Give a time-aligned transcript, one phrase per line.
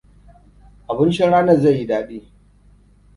[0.89, 2.19] Abincin ranar zai yi daɗi.